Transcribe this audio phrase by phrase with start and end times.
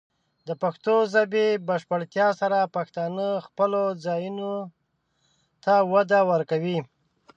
[0.47, 4.51] د پښتو ژبې د بشپړتیا سره، پښتانه خپلو ځایونو
[5.63, 6.79] ته وده ورکوي.